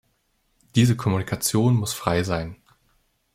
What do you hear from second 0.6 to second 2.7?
Diese Kommunikation muss frei sein.